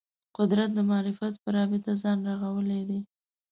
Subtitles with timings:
[0.37, 2.99] قدرت د معرفت په رابطه ځان رغولی دی